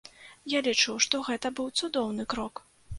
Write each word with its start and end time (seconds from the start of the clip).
Я 0.53 0.61
лічу, 0.69 0.95
што 1.07 1.23
гэта 1.29 1.55
быў 1.61 1.71
цудоўны 1.79 2.31
крок. 2.37 2.69